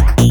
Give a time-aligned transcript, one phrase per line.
[0.00, 0.29] Bye.